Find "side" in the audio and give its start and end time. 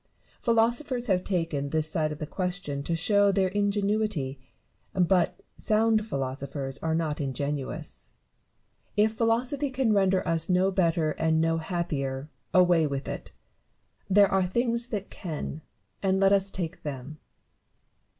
1.91-2.11